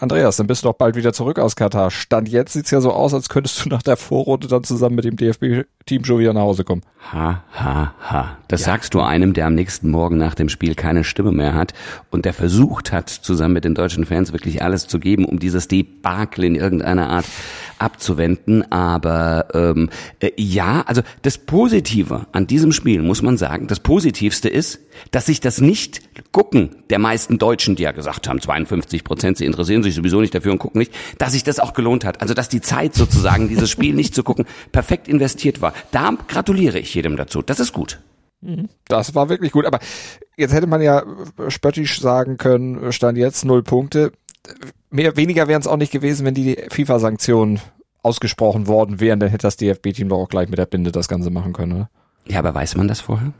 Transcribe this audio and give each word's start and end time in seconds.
Andreas, 0.00 0.36
dann 0.36 0.46
bist 0.46 0.64
du 0.64 0.68
doch 0.68 0.76
bald 0.76 0.94
wieder 0.94 1.12
zurück 1.12 1.40
aus 1.40 1.56
Katar. 1.56 1.90
Stand 1.90 2.28
jetzt 2.28 2.52
sieht's 2.52 2.70
ja 2.70 2.80
so 2.80 2.92
aus, 2.92 3.14
als 3.14 3.28
könntest 3.28 3.64
du 3.64 3.68
nach 3.68 3.82
der 3.82 3.96
Vorrunde 3.96 4.46
dann 4.46 4.62
zusammen 4.62 4.94
mit 4.94 5.04
dem 5.04 5.16
DFB-Team 5.16 6.04
schon 6.04 6.20
wieder 6.20 6.32
nach 6.32 6.42
Hause 6.42 6.62
kommen. 6.62 6.82
Ha, 7.12 7.42
ha, 7.52 7.94
ha. 8.00 8.38
Das 8.46 8.60
ja. 8.60 8.66
sagst 8.66 8.94
du 8.94 9.00
einem, 9.00 9.32
der 9.32 9.46
am 9.46 9.54
nächsten 9.54 9.90
Morgen 9.90 10.16
nach 10.16 10.34
dem 10.34 10.48
Spiel 10.48 10.74
keine 10.74 11.02
Stimme 11.02 11.32
mehr 11.32 11.54
hat 11.54 11.74
und 12.10 12.24
der 12.24 12.32
versucht 12.32 12.92
hat, 12.92 13.08
zusammen 13.08 13.54
mit 13.54 13.64
den 13.64 13.74
deutschen 13.74 14.04
Fans 14.04 14.32
wirklich 14.32 14.62
alles 14.62 14.86
zu 14.86 15.00
geben, 15.00 15.24
um 15.24 15.38
dieses 15.38 15.66
Debakel 15.68 16.44
in 16.44 16.54
irgendeiner 16.54 17.10
Art 17.10 17.26
abzuwenden. 17.78 18.70
Aber 18.70 19.46
ähm, 19.54 19.90
äh, 20.20 20.30
ja, 20.36 20.82
also 20.86 21.02
das 21.22 21.38
Positive 21.38 22.26
an 22.32 22.46
diesem 22.46 22.72
Spiel 22.72 23.02
muss 23.02 23.22
man 23.22 23.36
sagen, 23.36 23.66
das 23.66 23.80
Positivste 23.80 24.48
ist, 24.48 24.80
dass 25.10 25.26
sich 25.26 25.40
das 25.40 25.60
nicht 25.60 26.02
gucken 26.32 26.76
der 26.90 26.98
meisten 26.98 27.38
Deutschen, 27.38 27.76
die 27.76 27.84
ja 27.84 27.92
gesagt 27.92 28.28
haben, 28.28 28.40
52 28.40 29.04
Prozent, 29.04 29.38
sie 29.38 29.44
interessieren 29.44 29.82
sich 29.82 29.87
sowieso 29.94 30.20
nicht 30.20 30.34
dafür 30.34 30.52
und 30.52 30.58
gucken 30.58 30.78
nicht, 30.78 30.92
dass 31.18 31.32
sich 31.32 31.44
das 31.44 31.60
auch 31.60 31.72
gelohnt 31.72 32.04
hat. 32.04 32.20
Also 32.20 32.34
dass 32.34 32.48
die 32.48 32.60
Zeit 32.60 32.94
sozusagen, 32.94 33.48
dieses 33.48 33.70
Spiel 33.70 33.94
nicht 33.94 34.14
zu 34.14 34.22
gucken, 34.22 34.46
perfekt 34.72 35.08
investiert 35.08 35.60
war. 35.60 35.72
Da 35.90 36.12
gratuliere 36.28 36.78
ich 36.78 36.94
jedem 36.94 37.16
dazu. 37.16 37.42
Das 37.42 37.60
ist 37.60 37.72
gut. 37.72 38.00
Das 38.86 39.14
war 39.14 39.28
wirklich 39.28 39.52
gut. 39.52 39.66
Aber 39.66 39.80
jetzt 40.36 40.54
hätte 40.54 40.66
man 40.66 40.80
ja 40.80 41.02
spöttisch 41.48 42.00
sagen 42.00 42.36
können, 42.36 42.92
stand 42.92 43.18
jetzt 43.18 43.44
null 43.44 43.62
Punkte. 43.62 44.12
Mehr, 44.90 45.16
weniger 45.16 45.48
wären 45.48 45.60
es 45.60 45.66
auch 45.66 45.76
nicht 45.76 45.92
gewesen, 45.92 46.24
wenn 46.24 46.34
die 46.34 46.56
FIFA-Sanktionen 46.70 47.60
ausgesprochen 48.02 48.66
worden 48.66 49.00
wären. 49.00 49.20
Dann 49.20 49.28
hätte 49.28 49.46
das 49.46 49.56
DFB-Team 49.56 50.08
doch 50.08 50.18
auch 50.18 50.28
gleich 50.28 50.48
mit 50.48 50.58
der 50.58 50.66
Binde 50.66 50.92
das 50.92 51.08
Ganze 51.08 51.30
machen 51.30 51.52
können, 51.52 51.72
oder? 51.72 51.90
Ja, 52.26 52.38
aber 52.38 52.54
weiß 52.54 52.76
man 52.76 52.88
das 52.88 53.00
vorher? 53.00 53.32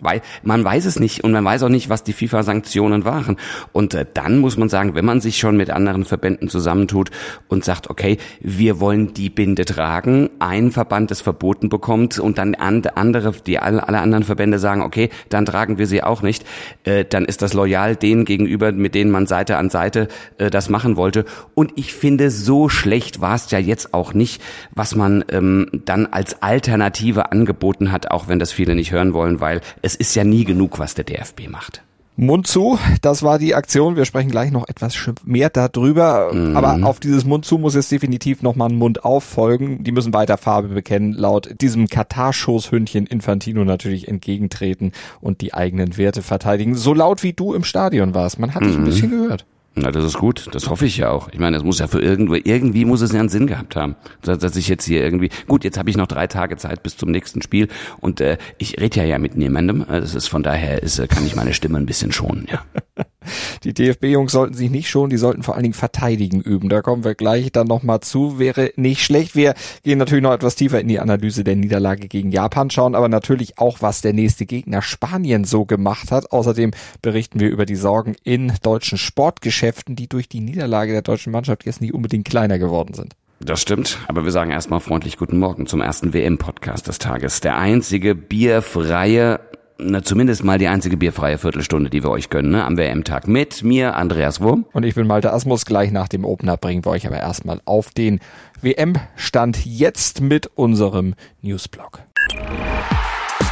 Weil 0.00 0.22
man 0.42 0.64
weiß 0.64 0.84
es 0.84 1.00
nicht 1.00 1.24
und 1.24 1.32
man 1.32 1.44
weiß 1.44 1.64
auch 1.64 1.68
nicht, 1.68 1.88
was 1.88 2.04
die 2.04 2.12
FIFA-Sanktionen 2.12 3.04
waren. 3.04 3.36
Und 3.72 3.94
äh, 3.94 4.06
dann 4.14 4.38
muss 4.38 4.56
man 4.56 4.68
sagen, 4.68 4.94
wenn 4.94 5.04
man 5.04 5.20
sich 5.20 5.38
schon 5.38 5.56
mit 5.56 5.70
anderen 5.70 6.04
Verbänden 6.04 6.48
zusammentut 6.48 7.10
und 7.48 7.64
sagt, 7.64 7.90
okay, 7.90 8.18
wir 8.40 8.80
wollen 8.80 9.12
die 9.14 9.28
Binde 9.28 9.64
tragen, 9.64 10.30
ein 10.38 10.70
Verband 10.70 11.10
es 11.10 11.20
verboten 11.20 11.68
bekommt 11.68 12.18
und 12.18 12.38
dann 12.38 12.54
andere, 12.54 13.32
die 13.46 13.58
alle, 13.58 13.86
alle 13.88 13.98
anderen 13.98 14.24
Verbände 14.24 14.58
sagen, 14.58 14.82
okay, 14.82 15.10
dann 15.30 15.46
tragen 15.46 15.78
wir 15.78 15.86
sie 15.86 16.02
auch 16.02 16.22
nicht, 16.22 16.44
äh, 16.84 17.04
dann 17.04 17.24
ist 17.24 17.42
das 17.42 17.54
loyal 17.54 17.96
denen 17.96 18.24
gegenüber, 18.24 18.72
mit 18.72 18.94
denen 18.94 19.10
man 19.10 19.26
Seite 19.26 19.56
an 19.56 19.70
Seite 19.70 20.08
äh, 20.38 20.50
das 20.50 20.68
machen 20.68 20.96
wollte. 20.96 21.24
Und 21.54 21.72
ich 21.76 21.92
finde, 21.92 22.30
so 22.30 22.68
schlecht 22.68 23.20
war 23.20 23.34
es 23.34 23.50
ja 23.50 23.58
jetzt 23.58 23.94
auch 23.94 24.14
nicht, 24.14 24.42
was 24.74 24.94
man 24.94 25.24
ähm, 25.30 25.66
dann 25.72 26.06
als 26.06 26.42
Alternative 26.42 27.32
angeboten 27.32 27.90
hat, 27.90 28.10
auch 28.10 28.28
wenn 28.28 28.38
das 28.38 28.52
viele 28.52 28.74
nicht 28.74 28.92
hören 28.92 29.12
wollen, 29.12 29.40
weil 29.40 29.57
es 29.82 29.94
ist 29.94 30.14
ja 30.14 30.24
nie 30.24 30.44
genug, 30.44 30.78
was 30.78 30.94
der 30.94 31.04
DFB 31.04 31.48
macht. 31.48 31.82
Mund 32.20 32.48
zu, 32.48 32.80
das 33.00 33.22
war 33.22 33.38
die 33.38 33.54
Aktion. 33.54 33.94
Wir 33.94 34.04
sprechen 34.04 34.32
gleich 34.32 34.50
noch 34.50 34.66
etwas 34.66 34.98
mehr 35.24 35.50
darüber. 35.50 36.34
Mhm. 36.34 36.56
Aber 36.56 36.84
auf 36.84 36.98
dieses 36.98 37.24
Mund 37.24 37.44
zu 37.44 37.58
muss 37.58 37.76
jetzt 37.76 37.92
definitiv 37.92 38.42
nochmal 38.42 38.70
ein 38.70 38.76
Mund 38.76 39.04
auf 39.04 39.22
folgen. 39.22 39.84
Die 39.84 39.92
müssen 39.92 40.12
weiter 40.12 40.36
Farbe 40.36 40.66
bekennen, 40.66 41.12
laut 41.12 41.48
diesem 41.60 41.86
Katar-Schoßhündchen 41.86 43.06
Infantino 43.06 43.64
natürlich 43.64 44.08
entgegentreten 44.08 44.90
und 45.20 45.42
die 45.42 45.54
eigenen 45.54 45.96
Werte 45.96 46.22
verteidigen. 46.22 46.74
So 46.74 46.92
laut 46.92 47.22
wie 47.22 47.34
du 47.34 47.54
im 47.54 47.62
Stadion 47.62 48.14
warst. 48.14 48.40
Man 48.40 48.52
hat 48.52 48.64
dich 48.64 48.74
ein 48.74 48.80
mhm. 48.80 48.86
bisschen 48.86 49.10
gehört. 49.10 49.46
Na, 49.80 49.92
das 49.92 50.04
ist 50.04 50.18
gut. 50.18 50.48
Das 50.52 50.68
hoffe 50.68 50.86
ich 50.86 50.96
ja 50.96 51.10
auch. 51.10 51.28
Ich 51.32 51.38
meine, 51.38 51.56
es 51.56 51.62
muss 51.62 51.78
ja 51.78 51.86
für 51.86 52.00
irgendwo, 52.00 52.34
irgendwie 52.34 52.84
muss 52.84 53.00
es 53.00 53.12
ja 53.12 53.20
einen 53.20 53.28
Sinn 53.28 53.46
gehabt 53.46 53.76
haben, 53.76 53.96
dass, 54.22 54.38
dass 54.38 54.56
ich 54.56 54.68
jetzt 54.68 54.84
hier 54.84 55.02
irgendwie, 55.02 55.30
gut, 55.46 55.64
jetzt 55.64 55.78
habe 55.78 55.90
ich 55.90 55.96
noch 55.96 56.06
drei 56.06 56.26
Tage 56.26 56.56
Zeit 56.56 56.82
bis 56.82 56.96
zum 56.96 57.10
nächsten 57.10 57.42
Spiel 57.42 57.68
und 58.00 58.20
äh, 58.20 58.38
ich 58.58 58.80
rede 58.80 58.98
ja 58.98 59.04
ja 59.04 59.18
mit 59.18 59.36
niemandem. 59.36 59.84
Das 59.88 60.14
ist 60.14 60.26
von 60.28 60.42
daher 60.42 60.82
ist, 60.82 61.06
kann 61.08 61.26
ich 61.26 61.36
meine 61.36 61.54
Stimme 61.54 61.78
ein 61.78 61.86
bisschen 61.86 62.12
schonen, 62.12 62.46
ja. 62.50 62.64
Die 63.64 63.74
DFB-Jungs 63.74 64.32
sollten 64.32 64.54
sich 64.54 64.70
nicht 64.70 64.88
schonen, 64.88 65.10
die 65.10 65.16
sollten 65.16 65.42
vor 65.42 65.54
allen 65.54 65.62
Dingen 65.62 65.74
verteidigen 65.74 66.40
üben. 66.40 66.68
Da 66.68 66.82
kommen 66.82 67.04
wir 67.04 67.14
gleich 67.14 67.52
dann 67.52 67.66
nochmal 67.66 68.00
zu. 68.00 68.38
Wäre 68.38 68.72
nicht 68.76 69.04
schlecht. 69.04 69.34
Wir 69.34 69.54
gehen 69.82 69.98
natürlich 69.98 70.22
noch 70.22 70.32
etwas 70.32 70.54
tiefer 70.54 70.80
in 70.80 70.88
die 70.88 71.00
Analyse 71.00 71.44
der 71.44 71.56
Niederlage 71.56 72.08
gegen 72.08 72.30
Japan, 72.30 72.70
schauen 72.70 72.94
aber 72.94 73.08
natürlich 73.08 73.58
auch, 73.58 73.78
was 73.80 74.00
der 74.00 74.12
nächste 74.12 74.46
Gegner 74.46 74.82
Spanien 74.82 75.44
so 75.44 75.64
gemacht 75.64 76.10
hat. 76.10 76.32
Außerdem 76.32 76.72
berichten 77.02 77.40
wir 77.40 77.50
über 77.50 77.66
die 77.66 77.76
Sorgen 77.76 78.16
in 78.24 78.52
deutschen 78.62 78.98
Sportgeschäften, 78.98 79.96
die 79.96 80.08
durch 80.08 80.28
die 80.28 80.40
Niederlage 80.40 80.92
der 80.92 81.02
deutschen 81.02 81.32
Mannschaft 81.32 81.64
jetzt 81.66 81.80
nicht 81.80 81.94
unbedingt 81.94 82.28
kleiner 82.28 82.58
geworden 82.58 82.94
sind. 82.94 83.14
Das 83.40 83.62
stimmt, 83.62 83.98
aber 84.08 84.24
wir 84.24 84.32
sagen 84.32 84.50
erstmal 84.50 84.80
freundlich 84.80 85.16
guten 85.16 85.38
Morgen 85.38 85.68
zum 85.68 85.80
ersten 85.80 86.12
WM-Podcast 86.12 86.88
des 86.88 86.98
Tages. 86.98 87.40
Der 87.40 87.56
einzige 87.56 88.16
bierfreie 88.16 89.38
na, 89.78 90.02
zumindest 90.02 90.44
mal 90.44 90.58
die 90.58 90.68
einzige 90.68 90.96
bierfreie 90.96 91.38
Viertelstunde, 91.38 91.90
die 91.90 92.02
wir 92.02 92.10
euch 92.10 92.30
gönnen, 92.30 92.50
ne, 92.50 92.64
am 92.64 92.76
WM-Tag. 92.76 93.28
Mit 93.28 93.62
mir, 93.62 93.96
Andreas 93.96 94.40
Wurm. 94.40 94.66
Und 94.72 94.84
ich 94.84 94.94
bin 94.94 95.06
Malte 95.06 95.32
Asmus. 95.32 95.64
Gleich 95.64 95.92
nach 95.92 96.08
dem 96.08 96.24
Opener 96.24 96.56
bringen 96.56 96.84
wir 96.84 96.90
euch 96.90 97.06
aber 97.06 97.18
erstmal 97.18 97.60
auf 97.64 97.90
den 97.90 98.20
WM-Stand 98.60 99.64
jetzt 99.64 100.20
mit 100.20 100.46
unserem 100.54 101.14
Newsblog. 101.42 102.00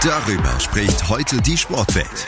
Darüber 0.03 0.61
spricht 0.61 1.09
heute 1.09 1.41
die 1.43 1.57
Sportwelt. 1.57 2.27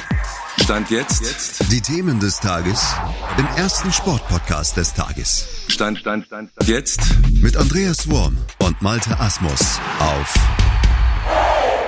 Stand 0.62 0.90
jetzt. 0.90 1.22
jetzt. 1.22 1.72
Die 1.72 1.80
Themen 1.80 2.18
des 2.20 2.40
Tages 2.40 2.94
im 3.38 3.46
ersten 3.56 3.92
Sportpodcast 3.92 4.76
des 4.76 4.92
Tages. 4.94 5.64
Stand, 5.68 5.98
Stand, 5.98 6.26
Stand, 6.26 6.50
Stand. 6.50 6.68
Jetzt. 6.68 7.00
Mit 7.40 7.56
Andreas 7.56 8.10
Wurm 8.10 8.36
und 8.58 8.80
Malte 8.82 9.18
Asmus 9.20 9.80
auf 10.00 10.34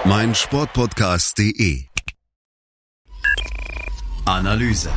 meinsportpodcast.de. 0.04 1.89
Analyse. 4.24 4.90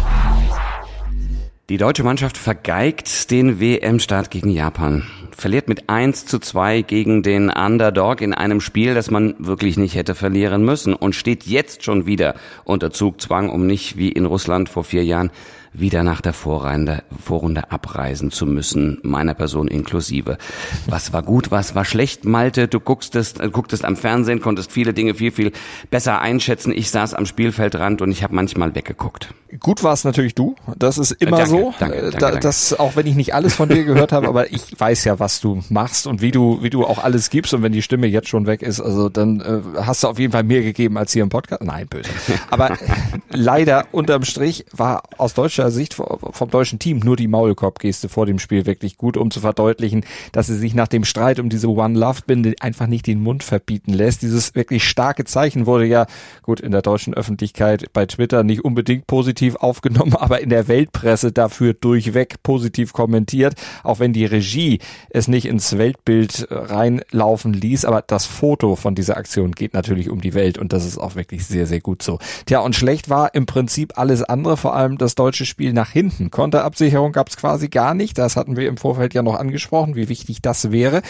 Die 1.70 1.78
deutsche 1.78 2.04
Mannschaft 2.04 2.38
vergeigt 2.38 3.32
den 3.32 3.60
WM-Start 3.60 4.30
gegen 4.30 4.50
Japan. 4.50 5.04
Verliert 5.32 5.70
mit 5.70 5.90
1 5.90 6.26
zu 6.26 6.40
2 6.40 6.82
gegen 6.82 7.24
den 7.24 7.50
Underdog 7.50 8.22
in 8.22 8.34
einem 8.34 8.60
Spiel, 8.60 8.94
das 8.94 9.10
man 9.10 9.36
wirklich 9.40 9.78
nicht 9.78 9.96
hätte 9.96 10.14
verlieren 10.14 10.66
müssen 10.66 10.94
und 10.94 11.16
steht 11.16 11.46
jetzt 11.46 11.84
schon 11.84 12.06
wieder 12.06 12.36
unter 12.66 12.92
Zugzwang, 12.92 13.50
um 13.50 13.66
nicht 13.66 13.98
wie 13.98 14.12
in 14.12 14.26
Russland 14.26 14.70
vor 14.70 14.84
vier 14.84 15.06
Jahren 15.06 15.32
wieder 15.74 16.04
nach 16.04 16.22
der 16.22 16.34
Vorrunde, 16.34 17.04
Vorrunde 17.24 17.72
abreisen 17.72 18.32
zu 18.32 18.46
müssen, 18.46 19.00
meiner 19.04 19.34
Person 19.34 19.68
inklusive. 19.68 20.38
Was 20.88 21.14
war 21.14 21.24
gut, 21.24 21.52
was 21.52 21.76
war 21.76 21.86
schlecht, 21.86 22.26
Malte? 22.26 22.68
Du 22.68 22.80
guckst 22.80 23.16
es, 23.16 23.34
äh, 23.34 23.50
gucktest 23.50 23.86
am 23.86 23.96
Fernsehen, 23.96 24.42
konntest 24.42 24.72
viele 24.72 24.94
Dinge 24.94 25.16
viel, 25.16 25.32
viel 25.32 25.52
besser 25.90 26.22
einschätzen. 26.22 26.72
Ich 26.72 26.92
saß 26.92 27.14
am 27.14 27.26
Spielfeldrand 27.26 28.02
und 28.02 28.12
ich 28.12 28.24
habe 28.24 28.36
manchmal 28.36 28.76
weggeguckt. 28.76 29.34
Gut 29.60 29.84
war 29.84 29.94
es 29.94 30.04
natürlich 30.04 30.34
du. 30.34 30.56
Das 30.78 30.98
ist 30.98 31.12
immer 31.12 31.38
danke, 31.38 31.50
so. 31.50 31.74
Danke, 31.80 32.02
danke, 32.02 32.18
da, 32.18 32.32
das, 32.32 32.80
auch 32.80 32.96
wenn 32.96 33.06
ich 33.06 33.16
nicht 33.16 33.36
alles 33.36 33.54
von 33.56 33.70
dir 33.70 33.84
gehört 33.84 34.12
habe, 34.12 34.28
aber 34.34 34.52
ich 34.52 34.80
weiß 34.80 35.04
ja, 35.04 35.20
was 35.20 35.42
du 35.42 35.64
machst 35.70 36.08
und 36.08 36.22
wie 36.22 36.32
du, 36.32 36.64
wie 36.64 36.70
du 36.70 36.86
auch 36.86 37.04
alles 37.04 37.30
gibst. 37.30 37.54
Und 37.54 37.62
wenn 37.62 37.72
die 37.72 37.82
Stimme 37.82 38.08
jetzt 38.08 38.30
schon 38.30 38.48
weg 38.48 38.62
ist, 38.62 38.80
also 38.80 39.10
dann 39.10 39.42
äh, 39.42 39.82
hast 39.82 40.04
du 40.04 40.08
auf 40.08 40.18
jeden 40.18 40.32
Fall 40.32 40.44
mehr 40.44 40.62
gegeben 40.62 40.98
als 40.98 41.14
hier 41.14 41.24
im 41.24 41.30
Podcast. 41.30 41.64
Nein, 41.64 41.88
böse. 41.88 42.10
Aber 42.50 42.78
leider 43.30 43.86
unterm 43.92 44.24
Strich 44.24 44.66
war 44.72 45.04
aus 45.18 45.34
deutscher 45.34 45.63
deutscher 45.64 45.72
Sicht 45.72 45.94
vom 45.94 46.50
deutschen 46.50 46.80
Team 46.80 47.00
nur 47.00 47.16
die 47.16 47.28
Maulkorbgeste 47.28 48.10
vor 48.10 48.26
dem 48.26 48.40
Spiel 48.40 48.66
wirklich 48.66 48.98
gut, 48.98 49.18
um 49.18 49.32
zu 49.32 49.40
verdeutlichen, 49.40 50.06
dass 50.32 50.48
sie 50.48 50.58
sich 50.58 50.74
nach 50.74 50.88
dem 50.88 51.06
Streit 51.06 51.40
um 51.40 51.50
diese 51.50 51.70
One 51.70 51.98
Love 51.98 52.22
Binde 52.28 52.56
einfach 52.60 52.88
nicht 52.88 53.08
den 53.08 53.22
Mund 53.22 53.44
verbieten 53.44 53.94
lässt. 53.94 54.22
Dieses 54.22 54.56
wirklich 54.56 54.84
starke 54.84 55.24
Zeichen 55.24 55.66
wurde 55.66 55.86
ja 55.86 56.06
gut 56.42 56.60
in 56.60 56.72
der 56.72 56.82
deutschen 56.82 57.14
Öffentlichkeit 57.14 57.86
bei 57.94 58.06
Twitter 58.06 58.44
nicht 58.44 58.66
unbedingt 58.66 59.08
positiv 59.08 59.56
aufgenommen, 59.56 60.16
aber 60.20 60.42
in 60.42 60.50
der 60.50 60.68
Weltpresse 60.68 61.32
dafür 61.32 61.74
durchweg 61.74 62.44
positiv 62.44 62.94
kommentiert, 62.94 63.56
auch 63.84 64.00
wenn 64.00 64.14
die 64.14 64.26
Regie 64.26 64.80
es 65.10 65.28
nicht 65.28 65.46
ins 65.46 65.78
Weltbild 65.78 66.48
reinlaufen 66.50 67.54
ließ, 67.54 67.86
aber 67.86 68.02
das 68.06 68.26
Foto 68.26 68.76
von 68.76 68.96
dieser 68.96 69.18
Aktion 69.18 69.54
geht 69.54 69.74
natürlich 69.74 70.10
um 70.10 70.22
die 70.22 70.34
Welt 70.34 70.58
und 70.58 70.74
das 70.74 70.86
ist 70.86 70.98
auch 70.98 71.16
wirklich 71.16 71.46
sehr, 71.46 71.68
sehr 71.68 71.80
gut 71.80 72.04
so. 72.04 72.20
Tja, 72.46 72.60
und 72.60 72.76
schlecht 72.76 73.10
war 73.10 73.34
im 73.34 73.46
Prinzip 73.46 73.98
alles 73.98 74.24
andere, 74.24 74.58
vor 74.58 74.76
allem 74.76 74.98
das 74.98 75.16
deutsche 75.16 75.46
nach 75.60 75.90
hinten. 75.90 76.32
Konterabsicherung 76.32 77.12
gab 77.12 77.30
es 77.30 77.38
quasi 77.38 77.70
gar 77.70 77.94
nicht. 77.94 78.18
Das 78.18 78.36
hatten 78.36 78.56
wir 78.58 78.68
im 78.68 78.78
Vorfeld 78.78 79.14
ja 79.14 79.22
noch 79.22 79.36
angesprochen, 79.36 79.96
wie 79.96 80.10
wichtig 80.10 80.42
das 80.42 80.72
wäre. 80.72 81.02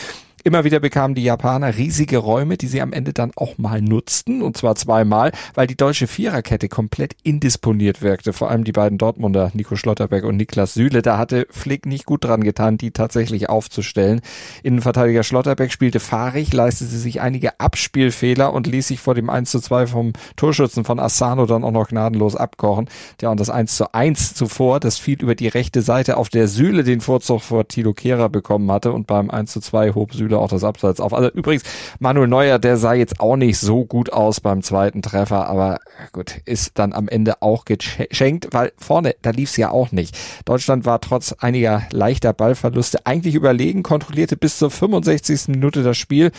Immer 0.46 0.66
wieder 0.66 0.82
bekamen 0.82 1.16
die 1.16 1.24
Japaner 1.24 1.78
riesige 1.78 2.18
Räume, 2.18 2.58
die 2.58 2.68
sie 2.68 2.82
am 2.82 2.92
Ende 2.92 3.14
dann 3.14 3.32
auch 3.38 3.58
mal 3.58 3.82
nutzten, 3.82 4.42
und 4.42 4.58
zwar 4.58 4.76
zweimal, 4.76 5.32
weil 5.54 5.68
die 5.68 5.78
deutsche 5.78 6.06
Viererkette 6.06 6.68
komplett 6.68 7.16
indisponiert 7.24 8.02
wirkte. 8.02 8.34
Vor 8.34 8.52
allem 8.52 8.66
die 8.66 8.74
beiden 8.74 8.98
Dortmunder, 8.98 9.52
Nico 9.54 9.78
Schlotterbeck 9.78 10.26
und 10.26 10.36
Niklas 10.36 10.74
Süle, 10.74 11.02
da 11.02 11.18
hatte 11.18 11.48
Flick 11.50 11.86
nicht 11.86 12.06
gut 12.06 12.26
dran 12.26 12.44
getan, 12.44 12.78
die 12.78 12.92
tatsächlich 12.92 13.48
aufzustellen. 13.48 14.20
Innenverteidiger 14.64 15.24
Schlotterbeck 15.24 15.72
spielte 15.72 16.02
fahrig, 16.02 16.52
leistete 16.52 16.92
sich 16.92 17.22
einige 17.22 17.62
Abspielfehler 17.62 18.52
und 18.52 18.68
ließ 18.68 18.90
sich 18.90 19.00
vor 19.00 19.16
dem 19.16 19.30
1 19.30 19.50
zu 19.50 19.62
2 19.62 19.88
vom 19.88 20.12
Torschützen 20.36 20.84
von 20.84 21.00
Asano 21.00 21.46
dann 21.46 21.64
auch 21.64 21.72
noch 21.72 21.88
gnadenlos 21.88 22.36
abkochen. 22.36 22.90
Ja, 23.22 23.32
und 23.32 23.40
das 23.40 23.50
1 23.50 23.78
zu 23.78 23.94
1 23.94 24.34
zuvor, 24.34 24.82
das 24.82 24.98
fiel 24.98 25.22
über 25.22 25.36
die 25.36 25.48
rechte 25.48 25.82
Seite, 25.82 26.18
auf 26.18 26.28
der 26.28 26.50
Süle 26.50 26.84
den 26.84 27.00
Vorzug 27.00 27.44
vor 27.44 27.66
Tilo 27.70 27.94
Kehrer 27.94 28.28
bekommen 28.28 28.70
hatte 28.70 28.92
und 28.92 29.08
beim 29.08 29.30
1 29.30 29.50
zu 29.50 29.62
2 29.62 29.94
hob 29.94 30.14
Süle 30.14 30.33
Spieler 30.34 30.40
auch 30.40 30.50
das 30.50 30.64
Abseits 30.64 31.00
auf. 31.00 31.14
Also 31.14 31.30
übrigens, 31.30 31.64
Manuel 32.00 32.28
Neuer, 32.28 32.60
der 32.60 32.78
sah 32.78 32.94
jetzt 32.94 33.20
auch 33.20 33.36
nicht 33.36 33.60
so 33.60 33.86
gut 33.86 34.12
aus 34.12 34.42
beim 34.42 34.62
zweiten 34.62 35.02
Treffer, 35.02 35.48
aber 35.48 35.80
gut, 36.12 36.42
ist 36.46 36.72
dann 36.76 36.94
am 36.94 37.08
Ende 37.08 37.42
auch 37.42 37.66
geschenkt, 37.66 38.50
weil 38.52 38.72
vorne, 38.78 39.16
da 39.22 39.30
lief 39.30 39.52
es 39.52 39.58
ja 39.58 39.70
auch 39.70 39.92
nicht. 39.92 40.18
Deutschland 40.46 40.86
war 40.86 41.00
trotz 41.02 41.34
einiger 41.34 41.84
leichter 41.92 42.34
Ballverluste 42.34 43.06
eigentlich 43.06 43.36
überlegen, 43.36 43.84
kontrollierte 43.84 44.38
bis 44.38 44.58
zur 44.58 44.72
65. 44.72 45.50
Minute 45.50 45.84
das 45.84 45.98
Spiel 45.98 46.32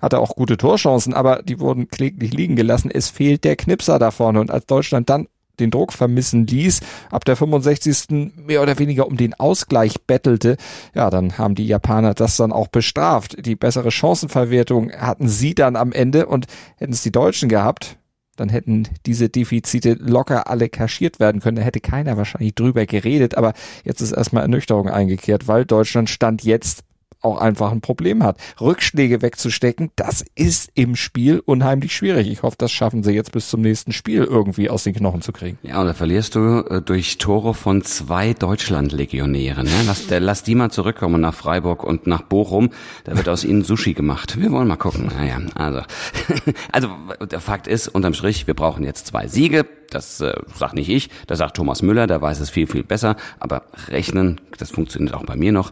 hatte 0.00 0.18
auch 0.18 0.34
gute 0.34 0.56
Torchancen, 0.56 1.14
aber 1.14 1.42
die 1.44 1.60
wurden 1.60 1.88
kläglich 1.88 2.32
liegen 2.32 2.56
gelassen. 2.56 2.90
Es 2.92 3.08
fehlt 3.08 3.44
der 3.44 3.54
Knipser 3.54 4.00
da 4.00 4.10
vorne. 4.10 4.40
Und 4.40 4.50
als 4.50 4.66
Deutschland 4.66 5.08
dann 5.08 5.28
den 5.62 5.70
Druck 5.70 5.92
vermissen 5.92 6.46
ließ, 6.46 6.80
ab 7.10 7.24
der 7.24 7.36
65. 7.36 8.32
mehr 8.36 8.62
oder 8.62 8.78
weniger 8.78 9.06
um 9.06 9.16
den 9.16 9.34
Ausgleich 9.34 10.02
bettelte, 10.06 10.56
ja, 10.94 11.10
dann 11.10 11.38
haben 11.38 11.54
die 11.54 11.66
Japaner 11.66 12.14
das 12.14 12.36
dann 12.36 12.52
auch 12.52 12.68
bestraft. 12.68 13.44
Die 13.46 13.56
bessere 13.56 13.90
Chancenverwertung 13.90 14.92
hatten 14.92 15.28
sie 15.28 15.54
dann 15.54 15.76
am 15.76 15.92
Ende 15.92 16.26
und 16.26 16.46
hätten 16.76 16.92
es 16.92 17.02
die 17.02 17.12
Deutschen 17.12 17.48
gehabt, 17.48 17.96
dann 18.36 18.48
hätten 18.48 18.88
diese 19.06 19.28
Defizite 19.28 19.94
locker 19.98 20.48
alle 20.48 20.68
kaschiert 20.68 21.20
werden 21.20 21.40
können. 21.40 21.56
Da 21.56 21.62
hätte 21.62 21.80
keiner 21.80 22.16
wahrscheinlich 22.16 22.54
drüber 22.54 22.86
geredet, 22.86 23.36
aber 23.36 23.52
jetzt 23.84 24.00
ist 24.00 24.12
erstmal 24.12 24.42
Ernüchterung 24.42 24.88
eingekehrt, 24.88 25.48
weil 25.48 25.64
Deutschland 25.64 26.08
stand 26.08 26.42
jetzt 26.42 26.82
auch 27.22 27.38
einfach 27.38 27.72
ein 27.72 27.80
Problem 27.80 28.22
hat. 28.22 28.38
Rückschläge 28.60 29.22
wegzustecken, 29.22 29.90
das 29.96 30.24
ist 30.34 30.70
im 30.74 30.96
Spiel 30.96 31.42
unheimlich 31.44 31.94
schwierig. 31.94 32.28
Ich 32.30 32.42
hoffe, 32.42 32.56
das 32.58 32.72
schaffen 32.72 33.02
sie 33.02 33.12
jetzt 33.12 33.32
bis 33.32 33.48
zum 33.48 33.60
nächsten 33.60 33.92
Spiel 33.92 34.24
irgendwie 34.24 34.70
aus 34.70 34.84
den 34.84 34.94
Knochen 34.94 35.22
zu 35.22 35.32
kriegen. 35.32 35.58
Ja, 35.62 35.80
und 35.80 35.86
da 35.86 35.94
verlierst 35.94 36.34
du 36.34 36.64
äh, 36.68 36.82
durch 36.82 37.18
Tore 37.18 37.54
von 37.54 37.82
zwei 37.82 38.34
Deutschland-Legionären. 38.34 39.64
Ne? 39.64 39.82
Lass, 39.86 40.06
der, 40.06 40.20
lass 40.20 40.42
die 40.42 40.54
mal 40.54 40.70
zurückkommen 40.70 41.20
nach 41.20 41.34
Freiburg 41.34 41.84
und 41.84 42.06
nach 42.06 42.22
Bochum. 42.22 42.70
Da 43.04 43.16
wird 43.16 43.28
aus 43.28 43.44
ihnen 43.44 43.64
Sushi 43.64 43.94
gemacht. 43.94 44.40
Wir 44.40 44.50
wollen 44.50 44.68
mal 44.68 44.76
gucken. 44.76 45.10
Naja, 45.16 45.40
also, 45.54 45.82
also 46.72 46.88
der 47.30 47.40
Fakt 47.40 47.66
ist, 47.66 47.88
unterm 47.88 48.14
Strich, 48.14 48.46
wir 48.46 48.54
brauchen 48.54 48.84
jetzt 48.84 49.06
zwei 49.06 49.28
Siege. 49.28 49.66
Das 49.92 50.20
äh, 50.20 50.34
sagt 50.54 50.74
nicht 50.74 50.88
ich, 50.88 51.10
das 51.26 51.38
sagt 51.38 51.56
Thomas 51.56 51.82
Müller, 51.82 52.06
der 52.06 52.22
weiß 52.22 52.40
es 52.40 52.50
viel, 52.50 52.66
viel 52.66 52.82
besser. 52.82 53.16
Aber 53.40 53.62
rechnen, 53.88 54.40
das 54.58 54.70
funktioniert 54.70 55.14
auch 55.14 55.24
bei 55.24 55.36
mir 55.36 55.52
noch. 55.52 55.70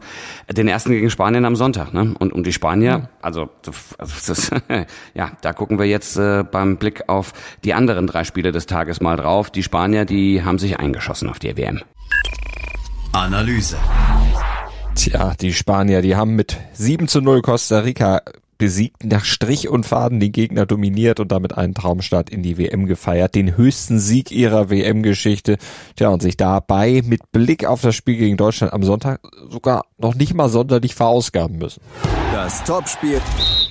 Den 0.49 0.67
ersten 0.67 0.91
gegen 0.91 1.09
Spanien 1.09 1.45
am 1.45 1.55
Sonntag. 1.55 1.93
Ne? 1.93 2.13
Und 2.19 2.33
um 2.33 2.43
die 2.43 2.53
Spanier, 2.53 3.09
also, 3.21 3.49
also 3.97 4.13
das, 4.27 4.51
ja, 5.13 5.31
da 5.41 5.53
gucken 5.53 5.79
wir 5.79 5.85
jetzt 5.85 6.17
äh, 6.17 6.43
beim 6.43 6.77
Blick 6.77 7.09
auf 7.09 7.33
die 7.63 7.73
anderen 7.73 8.07
drei 8.07 8.23
Spiele 8.23 8.51
des 8.51 8.65
Tages 8.65 9.01
mal 9.01 9.17
drauf. 9.17 9.49
Die 9.49 9.63
Spanier, 9.63 10.05
die 10.05 10.43
haben 10.43 10.59
sich 10.59 10.79
eingeschossen 10.79 11.29
auf 11.29 11.39
die 11.39 11.55
WM. 11.57 11.81
Analyse. 13.13 13.77
Tja, 14.95 15.33
die 15.39 15.53
Spanier, 15.53 16.01
die 16.01 16.15
haben 16.15 16.35
mit 16.35 16.57
7 16.73 17.07
zu 17.07 17.21
0 17.21 17.41
Costa 17.41 17.79
Rica 17.79 18.21
besiegt, 18.61 19.03
nach 19.03 19.25
Strich 19.25 19.69
und 19.69 19.87
Faden 19.87 20.19
den 20.19 20.31
Gegner 20.31 20.67
dominiert 20.67 21.19
und 21.19 21.31
damit 21.31 21.57
einen 21.57 21.73
Traumstart 21.73 22.29
in 22.29 22.43
die 22.43 22.59
WM 22.59 22.85
gefeiert, 22.85 23.33
den 23.33 23.57
höchsten 23.57 23.97
Sieg 23.97 24.29
ihrer 24.29 24.69
WM-Geschichte. 24.69 25.57
Tja, 25.95 26.09
und 26.09 26.21
sich 26.21 26.37
dabei 26.37 27.01
mit 27.03 27.31
Blick 27.31 27.65
auf 27.65 27.81
das 27.81 27.95
Spiel 27.95 28.17
gegen 28.17 28.37
Deutschland 28.37 28.71
am 28.71 28.83
Sonntag 28.83 29.21
sogar 29.49 29.85
noch 29.97 30.13
nicht 30.13 30.35
mal 30.35 30.47
sonderlich 30.47 30.93
verausgaben 30.93 31.57
müssen. 31.57 31.81
Das 32.31 32.63
Topspiel. 32.63 33.19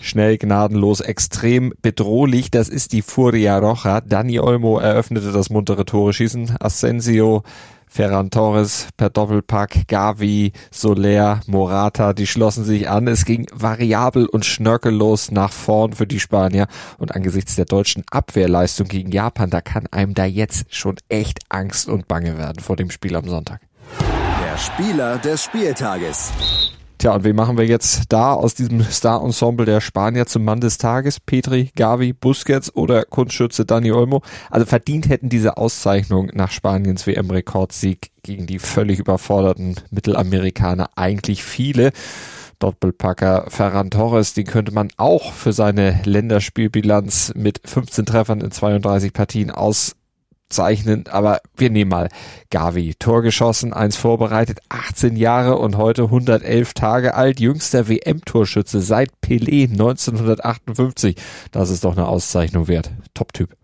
Schnell, 0.01 0.39
gnadenlos, 0.39 1.01
extrem 1.01 1.73
bedrohlich. 1.83 2.51
Das 2.51 2.69
ist 2.69 2.93
die 2.93 3.03
Furia 3.03 3.59
Roja. 3.59 4.01
Dani 4.01 4.41
Olmo 4.41 4.81
eröffnete 4.81 5.31
das 5.31 5.51
muntere 5.51 5.85
Tore 5.85 6.13
schießen. 6.13 6.57
Asensio 6.59 7.45
Ferran 7.93 8.31
Torres 8.31 8.87
per 8.97 9.11
Doppelpack, 9.11 9.89
Gavi, 9.89 10.53
Soler, 10.71 11.41
Morata, 11.49 12.13
die 12.13 12.29
schlossen 12.29 12.65
sich 12.65 12.89
an. 12.89 13.09
Es 13.09 13.25
ging 13.25 13.47
variabel 13.53 14.27
und 14.27 14.45
schnörkellos 14.45 15.33
nach 15.33 15.53
vorn 15.53 15.93
für 15.93 16.07
die 16.07 16.21
Spanier. 16.21 16.69
Und 16.99 17.17
angesichts 17.17 17.57
der 17.57 17.65
deutschen 17.65 18.05
Abwehrleistung 18.09 18.87
gegen 18.87 19.11
Japan, 19.11 19.51
da 19.51 19.61
kann 19.61 19.89
einem 19.91 20.15
da 20.15 20.25
jetzt 20.25 20.73
schon 20.73 20.97
echt 21.09 21.41
Angst 21.49 21.89
und 21.89 22.07
Bange 22.07 22.39
werden 22.39 22.63
vor 22.63 22.77
dem 22.77 22.93
Spiel 22.93 23.17
am 23.17 23.29
Sonntag. 23.29 23.61
Der 23.99 24.57
Spieler 24.57 25.19
des 25.19 25.43
Spieltages. 25.43 26.31
Tja, 27.01 27.15
und 27.15 27.25
wen 27.25 27.35
machen 27.35 27.57
wir 27.57 27.65
jetzt 27.65 28.03
da 28.11 28.35
aus 28.35 28.55
diesem 28.55 28.83
Star-Ensemble 28.83 29.65
der 29.65 29.81
Spanier 29.81 30.27
zum 30.27 30.45
Mann 30.45 30.61
des 30.61 30.77
Tages? 30.77 31.19
Petri, 31.19 31.71
Gavi, 31.75 32.13
Busquets 32.13 32.77
oder 32.77 33.07
Kunstschütze 33.07 33.65
Dani 33.65 33.91
Olmo? 33.91 34.21
Also 34.51 34.67
verdient 34.67 35.09
hätten 35.09 35.31
diese 35.31 35.57
Auszeichnung 35.57 36.31
nach 36.35 36.51
Spaniens 36.51 37.07
WM-Rekordsieg 37.07 38.11
gegen 38.23 38.47
die 38.47 38.59
völlig 38.59 38.99
überforderten 38.99 39.77
Mittelamerikaner 39.91 40.91
eigentlich 40.95 41.43
viele. 41.43 41.93
Doppelpacker 42.59 43.47
Ferran 43.49 43.91
Torres, 43.91 44.35
den 44.35 44.45
könnte 44.45 44.73
man 44.73 44.91
auch 44.99 45.33
für 45.33 45.55
seine 45.55 46.03
Länderspielbilanz 46.05 47.33
mit 47.35 47.63
15 47.65 48.05
Treffern 48.05 48.43
in 48.43 48.51
32 48.51 49.15
Partien 49.15 49.51
aus 49.51 49.97
zeichnen, 50.51 51.05
aber 51.09 51.41
wir 51.57 51.71
nehmen 51.71 51.91
mal 51.91 52.09
Gavi. 52.51 52.95
Tor 52.99 53.23
geschossen, 53.23 53.73
eins 53.73 53.97
vorbereitet, 53.97 54.59
18 54.69 55.17
Jahre 55.17 55.57
und 55.57 55.77
heute 55.77 56.05
111 56.05 56.75
Tage 56.75 57.15
alt, 57.15 57.41
jüngster 57.41 57.89
WM-Torschütze 57.89 58.81
seit 58.81 59.11
Pelé 59.25 59.71
1958. 59.71 61.17
Das 61.53 61.71
ist 61.71 61.85
doch 61.85 61.97
eine 61.97 62.07
Auszeichnung 62.07 62.69
wert. 62.69 62.91
Top-Typ. 63.15 63.57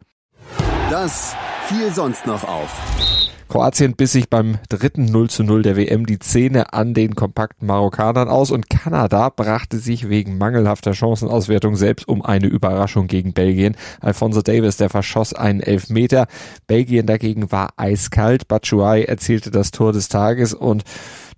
Das 0.91 1.35
fiel 1.67 1.93
sonst 1.93 2.27
noch 2.27 2.45
auf. 2.45 3.26
Kroatien 3.49 3.95
biss 3.95 4.11
sich 4.11 4.29
beim 4.29 4.59
dritten 4.69 5.05
0 5.05 5.31
zu 5.31 5.45
0 5.45 5.63
der 5.63 5.77
WM 5.77 6.05
die 6.05 6.19
Zähne 6.19 6.73
an 6.73 6.95
den 6.95 7.15
kompakten 7.15 7.69
Marokkanern 7.69 8.29
aus 8.29 8.51
und 8.51 8.69
Kanada 8.69 9.29
brachte 9.29 9.79
sich 9.79 10.09
wegen 10.09 10.37
mangelhafter 10.37 10.95
Chancenauswertung 10.95 11.77
selbst 11.77 12.09
um 12.09 12.23
eine 12.23 12.49
Überraschung 12.49 13.07
gegen 13.07 13.35
Belgien. 13.35 13.77
Alfonso 14.01 14.43
Davis, 14.43 14.79
der 14.79 14.91
verschoss 14.91 15.33
einen 15.33 15.61
Elfmeter. 15.61 16.27
Belgien 16.67 17.07
dagegen 17.07 17.53
war 17.53 17.71
eiskalt. 17.77 18.49
Batshuayi 18.49 19.05
erzielte 19.05 19.53
das 19.53 19.71
Tor 19.71 19.93
des 19.93 20.09
Tages 20.09 20.53
und 20.53 20.83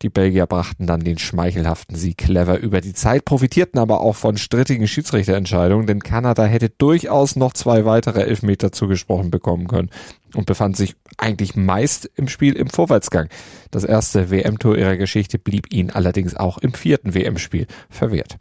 die 0.03 0.09
Belgier 0.11 0.47
brachten 0.47 0.87
dann 0.87 1.01
den 1.01 1.19
schmeichelhaften 1.19 1.97
Sieg 1.97 2.19
clever 2.19 2.59
über 2.59 2.81
die 2.81 2.93
Zeit, 2.93 3.25
profitierten 3.25 3.81
aber 3.81 4.01
auch 4.01 4.15
von 4.15 4.37
strittigen 4.37 4.87
Schiedsrichterentscheidungen, 4.87 5.87
denn 5.87 6.03
Kanada 6.03 6.45
hätte 6.45 6.71
durchaus 6.71 7.37
noch 7.37 7.53
zwei 7.53 7.85
weitere 7.85 8.23
Elfmeter 8.23 8.71
zugesprochen 8.71 9.31
bekommen 9.31 9.67
können 9.67 9.91
und 10.35 10.47
befand 10.47 10.77
sich 10.77 10.95
eigentlich 11.17 11.57
meist 11.57 12.11
im 12.17 12.29
Spiel 12.29 12.55
im 12.55 12.69
Vorwärtsgang. 12.69 13.29
Das 13.71 13.85
erste 13.85 14.31
WM-Tor 14.31 14.77
ihrer 14.77 14.97
Geschichte 14.97 15.39
blieb 15.39 15.73
ihnen 15.73 15.91
allerdings 15.91 16.37
auch 16.37 16.59
im 16.59 16.75
vierten 16.75 17.15
WM-Spiel 17.15 17.67
verwehrt. 17.91 18.39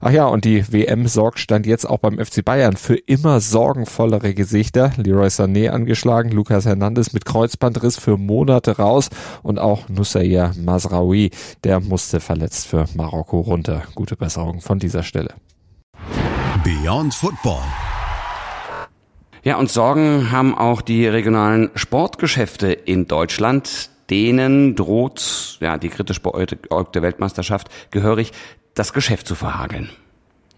Ach 0.00 0.10
ja, 0.10 0.26
und 0.26 0.44
die 0.44 0.72
WM 0.72 1.06
sorgt 1.06 1.38
stand 1.38 1.66
jetzt 1.66 1.84
auch 1.84 1.98
beim 1.98 2.18
FC 2.18 2.44
Bayern 2.44 2.76
für 2.76 2.96
immer 2.96 3.40
sorgenvollere 3.40 4.34
Gesichter. 4.34 4.92
Leroy 4.96 5.28
Sané 5.28 5.70
angeschlagen, 5.70 6.30
Lucas 6.30 6.66
Hernandez 6.66 7.12
mit 7.12 7.24
Kreuzbandriss 7.24 7.98
für 7.98 8.16
Monate 8.16 8.76
raus 8.76 9.10
und 9.42 9.58
auch 9.58 9.88
Nussair 9.88 10.52
Masraoui, 10.56 11.30
der 11.64 11.80
musste 11.80 12.20
verletzt 12.20 12.66
für 12.66 12.86
Marokko 12.94 13.40
runter. 13.40 13.82
Gute 13.94 14.16
Besserung 14.16 14.60
von 14.60 14.78
dieser 14.78 15.02
Stelle. 15.02 15.34
Beyond 16.64 17.14
Football. 17.14 17.62
Ja, 19.42 19.56
und 19.56 19.70
Sorgen 19.70 20.30
haben 20.32 20.54
auch 20.54 20.82
die 20.82 21.06
regionalen 21.06 21.70
Sportgeschäfte 21.74 22.72
in 22.72 23.06
Deutschland. 23.06 23.90
Denen 24.10 24.74
droht, 24.74 25.58
ja, 25.60 25.76
die 25.76 25.90
kritisch 25.90 26.22
beäugte 26.22 27.02
Weltmeisterschaft 27.02 27.68
gehörig 27.90 28.32
das 28.78 28.92
Geschäft 28.92 29.26
zu 29.26 29.34
verhageln. 29.34 29.90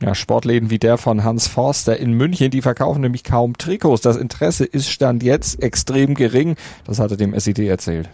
Ja, 0.03 0.15
Sportläden 0.15 0.71
wie 0.71 0.79
der 0.79 0.97
von 0.97 1.25
Hans 1.25 1.47
Forster 1.47 1.99
in 1.99 2.13
München, 2.13 2.51
die 2.51 2.63
verkaufen 2.63 3.03
nämlich 3.03 3.23
kaum 3.23 3.59
Trikots. 3.59 4.01
Das 4.01 4.17
Interesse 4.17 4.65
ist 4.65 4.89
Stand 4.89 5.23
jetzt 5.23 5.63
extrem 5.63 6.15
gering. 6.15 6.57
Das 6.85 6.99
hat 6.99 7.11
er 7.11 7.17
dem 7.19 7.35
SED 7.35 7.67
erzählt. 7.67 8.09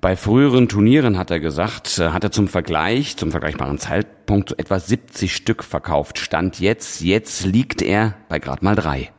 Bei 0.00 0.14
früheren 0.14 0.68
Turnieren 0.68 1.18
hat 1.18 1.32
er 1.32 1.40
gesagt, 1.40 1.98
äh, 1.98 2.10
hat 2.10 2.22
er 2.22 2.30
zum 2.30 2.46
Vergleich, 2.46 3.16
zum 3.16 3.32
vergleichbaren 3.32 3.78
Zeitpunkt 3.78 4.56
etwa 4.58 4.78
70 4.78 5.34
Stück 5.34 5.64
verkauft. 5.64 6.18
Stand 6.18 6.60
jetzt, 6.60 7.00
jetzt 7.00 7.44
liegt 7.44 7.82
er 7.82 8.14
bei 8.28 8.38
gerade 8.38 8.64
mal 8.64 8.76
drei. 8.76 9.10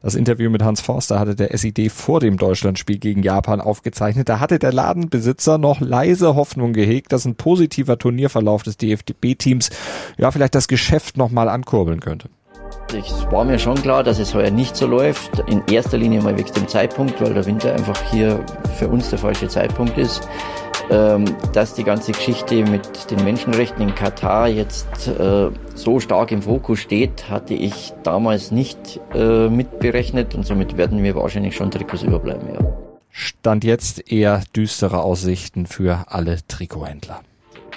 Das 0.00 0.14
Interview 0.14 0.48
mit 0.48 0.62
Hans 0.62 0.80
Forster 0.80 1.18
hatte 1.18 1.34
der 1.34 1.56
SID 1.58 1.90
vor 1.90 2.20
dem 2.20 2.36
Deutschlandspiel 2.36 2.98
gegen 2.98 3.24
Japan 3.24 3.60
aufgezeichnet. 3.60 4.28
Da 4.28 4.38
hatte 4.38 4.60
der 4.60 4.72
Ladenbesitzer 4.72 5.58
noch 5.58 5.80
leise 5.80 6.36
Hoffnung 6.36 6.72
gehegt, 6.72 7.12
dass 7.12 7.24
ein 7.24 7.34
positiver 7.34 7.98
Turnierverlauf 7.98 8.62
des 8.62 8.76
DFB-Teams 8.76 9.70
ja 10.16 10.30
vielleicht 10.30 10.54
das 10.54 10.68
Geschäft 10.68 11.16
nochmal 11.16 11.48
ankurbeln 11.48 11.98
könnte. 11.98 12.28
Es 12.96 13.26
war 13.32 13.44
mir 13.44 13.58
schon 13.58 13.74
klar, 13.82 14.04
dass 14.04 14.20
es 14.20 14.34
heuer 14.34 14.50
nicht 14.50 14.76
so 14.76 14.86
läuft. 14.86 15.40
In 15.48 15.62
erster 15.68 15.98
Linie 15.98 16.22
mal 16.22 16.38
wegen 16.38 16.52
dem 16.54 16.68
Zeitpunkt, 16.68 17.20
weil 17.20 17.34
der 17.34 17.44
Winter 17.44 17.74
einfach 17.74 18.00
hier 18.10 18.44
für 18.78 18.88
uns 18.88 19.10
der 19.10 19.18
falsche 19.18 19.48
Zeitpunkt 19.48 19.98
ist. 19.98 20.28
Ähm, 20.90 21.26
dass 21.52 21.74
die 21.74 21.84
ganze 21.84 22.12
Geschichte 22.12 22.64
mit 22.64 23.10
den 23.10 23.22
Menschenrechten 23.22 23.82
in 23.82 23.94
Katar 23.94 24.48
jetzt 24.48 25.06
äh, 25.06 25.50
so 25.74 26.00
stark 26.00 26.32
im 26.32 26.40
Fokus 26.40 26.78
steht, 26.78 27.28
hatte 27.28 27.52
ich 27.52 27.92
damals 28.02 28.50
nicht 28.50 28.98
äh, 29.14 29.48
mitberechnet 29.48 30.34
und 30.34 30.46
somit 30.46 30.78
werden 30.78 31.02
mir 31.02 31.14
wahrscheinlich 31.14 31.56
schon 31.56 31.70
Trikots 31.70 32.04
überbleiben. 32.04 32.54
Ja. 32.54 32.60
Stand 33.10 33.64
jetzt 33.64 34.10
eher 34.10 34.42
düstere 34.56 35.02
Aussichten 35.02 35.66
für 35.66 36.04
alle 36.08 36.38
Trikothändler 36.48 37.20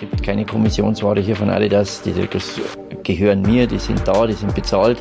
gibt 0.01 0.23
keine 0.23 0.45
Kommissionsware 0.45 1.21
hier 1.21 1.35
von 1.35 1.49
Adidas. 1.49 2.01
Die 2.01 2.11
Trikots 2.11 2.59
gehören 3.03 3.43
mir, 3.43 3.67
die 3.67 3.77
sind 3.77 4.01
da, 4.07 4.25
die 4.25 4.33
sind 4.33 4.53
bezahlt. 4.55 4.97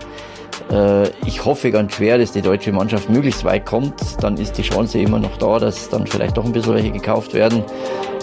Äh, 0.71 1.09
ich 1.27 1.45
hoffe 1.45 1.71
ganz 1.71 1.95
schwer, 1.95 2.19
dass 2.19 2.33
die 2.33 2.43
deutsche 2.43 2.73
Mannschaft 2.73 3.11
möglichst 3.11 3.45
weit 3.45 3.67
kommt. 3.67 3.95
Dann 4.21 4.37
ist 4.37 4.57
die 4.59 4.63
Chance 4.63 4.99
immer 4.99 5.19
noch 5.19 5.37
da, 5.39 5.59
dass 5.59 5.89
dann 5.89 6.07
vielleicht 6.07 6.37
doch 6.37 6.45
ein 6.45 6.53
bisschen 6.53 6.75
welche 6.75 6.91
gekauft 6.91 7.35
werden. 7.35 7.65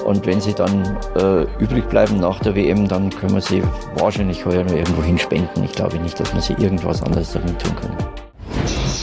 Und 0.06 0.26
wenn 0.26 0.40
sie 0.40 0.54
dann 0.54 0.98
äh, 1.16 1.44
übrig 1.62 1.88
bleiben 1.90 2.20
nach 2.20 2.40
der 2.40 2.56
WM, 2.56 2.88
dann 2.88 3.10
können 3.10 3.34
wir 3.34 3.42
sie 3.42 3.62
wahrscheinlich 3.96 4.46
heuer 4.46 4.64
noch 4.64 4.74
irgendwo 4.74 5.04
hinspenden. 5.04 5.64
Ich 5.64 5.74
glaube 5.74 5.98
nicht, 6.00 6.20
dass 6.20 6.34
wir 6.34 6.42
sie 6.42 6.54
irgendwas 6.54 7.04
anderes 7.04 7.34
damit 7.34 7.60
tun 7.62 7.76
können. 7.76 7.98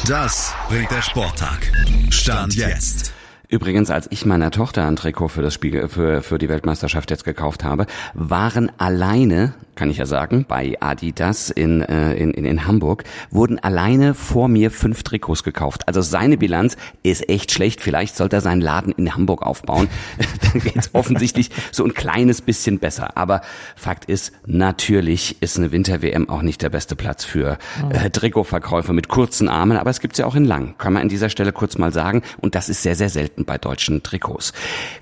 Das 0.09 0.55
bringt 0.69 0.91
der 0.91 1.03
Sporttag. 1.03 1.71
Stand 2.11 2.55
jetzt. 2.55 3.13
Übrigens, 3.49 3.91
als 3.91 4.09
ich 4.11 4.27
meiner 4.27 4.51
Tochter 4.51 4.87
ein 4.87 4.97
Trikot 4.97 5.29
für 5.29 5.43
das 5.43 5.55
Spiel, 5.55 5.89
für, 5.89 6.23
für 6.23 6.39
die 6.39 6.49
Weltmeisterschaft 6.49 7.11
jetzt 7.11 7.25
gekauft 7.25 7.65
habe, 7.65 7.87
waren 8.15 8.71
alleine 8.79 9.55
kann 9.75 9.91
ich 9.91 9.99
ja 9.99 10.07
sagen, 10.07 10.45
bei 10.49 10.77
Adidas 10.81 11.51
in, 11.51 11.83
äh, 11.83 12.15
in, 12.15 12.33
in 12.33 12.67
Hamburg, 12.67 13.05
wurden 13.31 13.59
alleine 13.59 14.15
vor 14.15 14.49
mir 14.49 14.71
fünf 14.71 15.03
Trikots 15.03 15.43
gekauft. 15.43 15.89
Also 15.89 16.01
seine 16.01 16.37
Bilanz 16.37 16.77
ist 17.03 17.29
echt 17.29 17.53
schlecht. 17.53 17.81
Vielleicht 17.81 18.17
sollte 18.17 18.37
er 18.37 18.41
seinen 18.41 18.61
Laden 18.61 18.93
in 18.93 19.15
Hamburg 19.15 19.43
aufbauen. 19.43 19.89
Dann 20.53 20.63
geht's 20.63 20.91
offensichtlich 20.93 21.51
so 21.73 21.85
ein 21.85 21.95
kleines 21.95 22.41
bisschen 22.41 22.79
besser. 22.79 23.17
Aber 23.17 23.43
Fakt 23.77 24.05
ist, 24.07 24.33
natürlich 24.47 25.41
ist 25.43 25.59
eine 25.59 25.73
Winter-WM 25.73 26.29
auch 26.29 26.43
nicht 26.43 26.63
der 26.63 26.71
beste 26.71 26.97
Platz 26.97 27.25
für 27.25 27.59
äh, 27.91 28.11
Trikotverkäufer 28.11 28.93
mit 28.93 29.09
kurzen 29.09 29.49
Armen. 29.49 29.77
Aber 29.77 29.91
es 29.91 30.01
gibt's 30.01 30.19
ja 30.19 30.27
auch 30.27 30.37
in 30.37 30.45
lang. 30.45 30.77
Kann 30.79 30.93
man 30.93 31.03
an 31.03 31.09
dieser 31.09 31.29
Stelle 31.29 31.53
kurz 31.53 31.79
mal 31.79 31.93
sagen. 31.93 32.23
Und 32.41 32.55
das 32.55 32.69
ist 32.69 32.83
sehr, 32.83 32.95
sehr 32.95 33.09
selten 33.09 33.34
bei 33.43 33.59
deutschen 33.59 34.05
Trikots. 34.05 34.53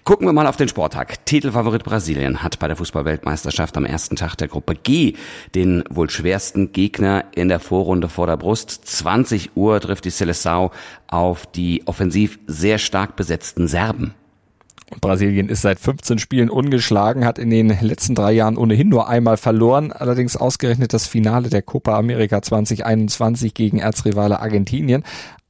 Gucken 0.04 0.26
wir 0.26 0.32
mal 0.32 0.46
auf 0.46 0.56
den 0.56 0.68
Sporttag. 0.68 1.26
Titelfavorit 1.26 1.84
Brasilien 1.84 2.42
hat 2.42 2.58
bei 2.58 2.68
der 2.68 2.76
Fußballweltmeisterschaft 2.76 3.76
am 3.76 3.84
ersten 3.84 4.16
Tag 4.16 4.36
der 4.36 4.48
Gruppe 4.48 4.74
G 4.74 5.14
den 5.54 5.84
wohl 5.90 6.08
schwersten 6.08 6.72
Gegner 6.72 7.26
in 7.34 7.48
der 7.48 7.60
Vorrunde 7.60 8.08
vor 8.08 8.26
der 8.26 8.38
Brust. 8.38 8.70
20 8.70 9.56
Uhr 9.56 9.78
trifft 9.80 10.06
die 10.06 10.10
Seleção 10.10 10.70
auf 11.08 11.44
die 11.44 11.82
offensiv 11.86 12.38
sehr 12.46 12.78
stark 12.78 13.16
besetzten 13.16 13.68
Serben. 13.68 14.14
Brasilien 15.00 15.48
ist 15.48 15.62
seit 15.62 15.78
15 15.78 16.18
Spielen 16.18 16.50
ungeschlagen, 16.50 17.24
hat 17.24 17.38
in 17.38 17.50
den 17.50 17.68
letzten 17.80 18.14
drei 18.14 18.32
Jahren 18.32 18.56
ohnehin 18.56 18.88
nur 18.88 19.08
einmal 19.08 19.36
verloren, 19.36 19.92
allerdings 19.92 20.36
ausgerechnet 20.36 20.92
das 20.92 21.06
Finale 21.06 21.48
der 21.48 21.62
Copa 21.62 21.96
America 21.96 22.42
2021 22.42 23.54
gegen 23.54 23.78
Erzrivale 23.78 24.40
Argentinien. 24.40 25.04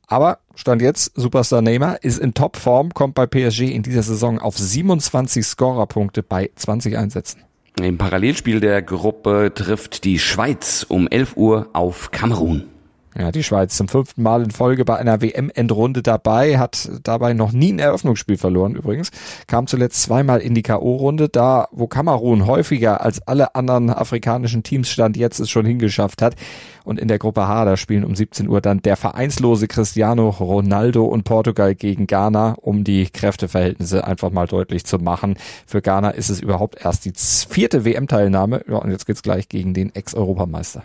Aber 0.06 0.38
Stand 0.54 0.82
jetzt, 0.82 1.12
Superstar 1.14 1.62
Neymar 1.62 2.02
ist 2.02 2.18
in 2.18 2.34
Topform, 2.34 2.90
kommt 2.94 3.14
bei 3.14 3.26
PSG 3.26 3.62
in 3.62 3.82
dieser 3.82 4.02
Saison 4.02 4.38
auf 4.38 4.58
27 4.58 5.44
Scorerpunkte 5.44 6.22
bei 6.22 6.50
20 6.54 6.96
Einsätzen. 6.96 7.42
Im 7.80 7.96
Parallelspiel 7.96 8.60
der 8.60 8.82
Gruppe 8.82 9.52
trifft 9.54 10.04
die 10.04 10.18
Schweiz 10.18 10.84
um 10.88 11.08
11 11.08 11.36
Uhr 11.36 11.70
auf 11.72 12.10
Kamerun. 12.10 12.71
Ja, 13.18 13.30
die 13.30 13.42
Schweiz 13.42 13.76
zum 13.76 13.88
fünften 13.88 14.22
Mal 14.22 14.42
in 14.42 14.50
Folge 14.50 14.86
bei 14.86 14.96
einer 14.96 15.20
WM-Endrunde 15.20 16.02
dabei, 16.02 16.58
hat 16.58 16.90
dabei 17.02 17.34
noch 17.34 17.52
nie 17.52 17.72
ein 17.72 17.78
Eröffnungsspiel 17.78 18.38
verloren 18.38 18.74
übrigens, 18.74 19.10
kam 19.46 19.66
zuletzt 19.66 20.02
zweimal 20.02 20.40
in 20.40 20.54
die 20.54 20.62
K.O.-Runde, 20.62 21.28
da 21.28 21.68
wo 21.72 21.86
Kamerun 21.86 22.46
häufiger 22.46 23.02
als 23.02 23.20
alle 23.26 23.54
anderen 23.54 23.90
afrikanischen 23.90 24.62
Teams 24.62 24.88
stand 24.88 25.18
jetzt 25.18 25.40
es 25.40 25.50
schon 25.50 25.66
hingeschafft 25.66 26.22
hat. 26.22 26.36
Und 26.84 26.98
in 26.98 27.06
der 27.06 27.18
Gruppe 27.18 27.46
H, 27.46 27.66
da 27.66 27.76
spielen 27.76 28.04
um 28.04 28.16
17 28.16 28.48
Uhr 28.48 28.60
dann 28.60 28.80
der 28.80 28.96
vereinslose 28.96 29.68
Cristiano 29.68 30.30
Ronaldo 30.30 31.04
und 31.04 31.24
Portugal 31.24 31.74
gegen 31.74 32.06
Ghana, 32.06 32.56
um 32.60 32.82
die 32.82 33.10
Kräfteverhältnisse 33.10 34.04
einfach 34.04 34.30
mal 34.30 34.46
deutlich 34.46 34.84
zu 34.84 34.98
machen. 34.98 35.36
Für 35.66 35.82
Ghana 35.82 36.10
ist 36.10 36.30
es 36.30 36.40
überhaupt 36.40 36.82
erst 36.82 37.04
die 37.04 37.12
vierte 37.14 37.84
WM-Teilnahme. 37.84 38.64
Ja, 38.68 38.76
und 38.76 38.90
jetzt 38.90 39.06
geht's 39.06 39.22
gleich 39.22 39.48
gegen 39.48 39.74
den 39.74 39.94
Ex-Europameister. 39.94 40.84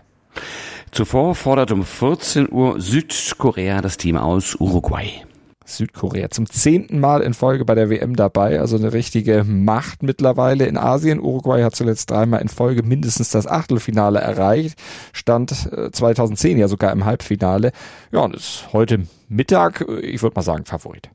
Zuvor 0.97 1.35
fordert 1.35 1.71
um 1.71 1.85
14 1.85 2.51
Uhr 2.51 2.81
Südkorea 2.81 3.81
das 3.81 3.97
Team 3.97 4.17
aus 4.17 4.55
Uruguay. 4.55 5.23
Südkorea 5.63 6.31
zum 6.31 6.47
zehnten 6.47 6.99
Mal 6.99 7.21
in 7.21 7.35
Folge 7.35 7.65
bei 7.65 7.75
der 7.75 7.91
WM 7.91 8.15
dabei, 8.15 8.59
also 8.59 8.77
eine 8.77 8.93
richtige 8.93 9.43
Macht 9.43 10.01
mittlerweile 10.01 10.65
in 10.65 10.75
Asien. 10.75 11.19
Uruguay 11.19 11.61
hat 11.61 11.75
zuletzt 11.75 12.09
dreimal 12.09 12.41
in 12.41 12.47
Folge 12.47 12.81
mindestens 12.81 13.29
das 13.29 13.45
Achtelfinale 13.45 14.17
erreicht, 14.17 14.79
stand 15.13 15.51
2010 15.51 16.57
äh, 16.57 16.61
ja 16.61 16.67
sogar 16.67 16.91
im 16.91 17.05
Halbfinale. 17.05 17.73
Ja, 18.11 18.21
und 18.21 18.35
ist 18.35 18.69
heute 18.73 19.05
Mittag, 19.29 19.85
ich 20.01 20.23
würde 20.23 20.33
mal 20.33 20.41
sagen, 20.41 20.65
Favorit. 20.65 21.11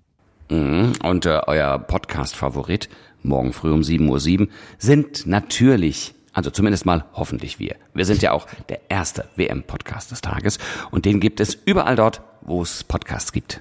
Mhm. 0.49 0.93
Und 1.03 1.27
äh, 1.27 1.41
euer 1.49 1.81
Podcast-Favorit, 1.81 2.89
morgen 3.25 3.53
früh 3.53 3.73
um 3.73 3.81
7.07 3.81 4.43
Uhr, 4.43 4.49
sind 4.79 5.27
natürlich 5.27 6.15
also 6.33 6.51
zumindest 6.51 6.87
mal 6.87 7.05
hoffentlich 7.15 7.59
wir. 7.59 7.77
Wir 7.95 8.05
sind 8.05 8.23
ja 8.23 8.33
auch 8.33 8.47
der 8.69 8.81
erste 8.89 9.29
WM-Podcast 9.37 10.11
des 10.11 10.21
Tages 10.21 10.59
und 10.91 11.05
den 11.05 11.21
gibt 11.21 11.41
es 11.41 11.55
überall 11.65 11.97
dort, 11.97 12.23
wo 12.41 12.63
es 12.63 12.85
Podcasts 12.85 13.33
gibt. 13.33 13.61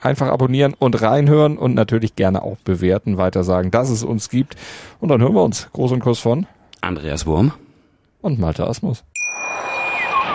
Einfach 0.00 0.28
abonnieren 0.28 0.74
und 0.78 1.00
reinhören 1.00 1.58
und 1.58 1.74
natürlich 1.74 2.14
gerne 2.16 2.42
auch 2.42 2.58
bewerten, 2.58 3.16
weiter 3.16 3.44
sagen, 3.44 3.70
dass 3.70 3.90
es 3.90 4.04
uns 4.04 4.28
gibt. 4.28 4.54
Und 5.00 5.08
dann 5.08 5.20
hören 5.20 5.34
wir 5.34 5.42
uns. 5.42 5.68
Groß 5.72 5.92
und 5.92 6.00
Kuss 6.00 6.20
von 6.20 6.46
Andreas 6.80 7.26
Wurm 7.26 7.52
und 8.20 8.38
Malte 8.38 8.66
Asmus. 8.66 9.02